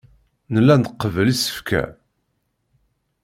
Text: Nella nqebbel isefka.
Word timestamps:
Nella 0.53 0.75
nqebbel 0.77 1.27
isefka. 1.33 1.83